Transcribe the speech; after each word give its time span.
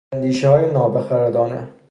اندیشههای 0.13 0.71
نابخردانه 0.71 1.67